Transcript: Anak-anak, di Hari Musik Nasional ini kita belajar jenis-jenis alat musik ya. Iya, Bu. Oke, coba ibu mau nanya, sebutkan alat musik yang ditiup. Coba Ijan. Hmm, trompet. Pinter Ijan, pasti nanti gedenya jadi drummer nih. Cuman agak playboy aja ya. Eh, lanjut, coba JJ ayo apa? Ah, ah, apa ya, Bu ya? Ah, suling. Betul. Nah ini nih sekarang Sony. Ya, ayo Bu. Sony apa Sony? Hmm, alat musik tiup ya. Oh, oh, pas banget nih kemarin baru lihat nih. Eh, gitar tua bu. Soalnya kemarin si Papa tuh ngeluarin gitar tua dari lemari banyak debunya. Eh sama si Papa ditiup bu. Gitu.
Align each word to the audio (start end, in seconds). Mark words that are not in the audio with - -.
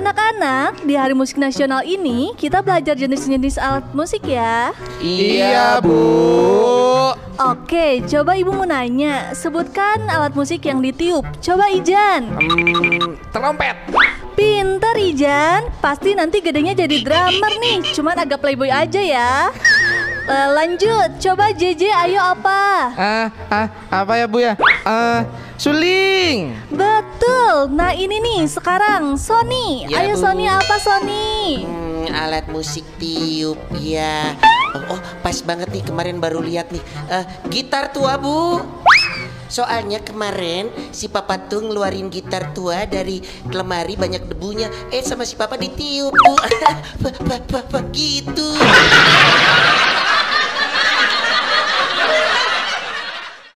Anak-anak, 0.00 0.88
di 0.88 0.96
Hari 0.96 1.12
Musik 1.12 1.36
Nasional 1.36 1.84
ini 1.84 2.32
kita 2.32 2.64
belajar 2.64 2.96
jenis-jenis 2.96 3.60
alat 3.60 3.84
musik 3.92 4.24
ya. 4.24 4.72
Iya, 4.96 5.76
Bu. 5.84 7.12
Oke, 7.36 8.00
coba 8.08 8.32
ibu 8.32 8.48
mau 8.48 8.64
nanya, 8.64 9.36
sebutkan 9.36 10.00
alat 10.08 10.32
musik 10.32 10.64
yang 10.64 10.80
ditiup. 10.80 11.28
Coba 11.44 11.68
Ijan. 11.68 12.32
Hmm, 12.32 13.12
trompet. 13.28 13.76
Pinter 14.32 14.96
Ijan, 14.96 15.68
pasti 15.84 16.16
nanti 16.16 16.40
gedenya 16.40 16.72
jadi 16.72 16.96
drummer 17.04 17.52
nih. 17.60 17.92
Cuman 17.92 18.16
agak 18.24 18.40
playboy 18.40 18.72
aja 18.72 19.04
ya. 19.04 19.52
Eh, 20.24 20.48
lanjut, 20.56 21.20
coba 21.20 21.52
JJ 21.52 21.92
ayo 22.08 22.24
apa? 22.24 22.88
Ah, 22.96 23.28
ah, 23.52 23.66
apa 23.92 24.16
ya, 24.16 24.24
Bu 24.24 24.40
ya? 24.40 24.56
Ah, 24.80 25.28
suling. 25.60 26.56
Betul. 27.60 27.76
Nah 27.76 27.92
ini 27.92 28.16
nih 28.24 28.40
sekarang 28.48 29.20
Sony. 29.20 29.84
Ya, 29.84 30.00
ayo 30.00 30.16
Bu. 30.16 30.24
Sony 30.24 30.48
apa 30.48 30.80
Sony? 30.80 31.60
Hmm, 31.60 32.08
alat 32.08 32.48
musik 32.48 32.88
tiup 32.96 33.60
ya. 33.76 34.32
Oh, 34.72 34.96
oh, 34.96 35.00
pas 35.20 35.36
banget 35.44 35.68
nih 35.68 35.84
kemarin 35.84 36.16
baru 36.24 36.40
lihat 36.40 36.72
nih. 36.72 36.80
Eh, 37.12 37.24
gitar 37.52 37.92
tua 37.92 38.16
bu. 38.16 38.64
Soalnya 39.52 40.00
kemarin 40.00 40.72
si 40.94 41.12
Papa 41.12 41.36
tuh 41.36 41.68
ngeluarin 41.68 42.08
gitar 42.08 42.56
tua 42.56 42.88
dari 42.88 43.20
lemari 43.52 43.92
banyak 43.92 44.24
debunya. 44.24 44.72
Eh 44.88 45.04
sama 45.04 45.28
si 45.28 45.36
Papa 45.36 45.60
ditiup 45.60 46.16
bu. 46.16 46.34
Gitu. 47.90 48.48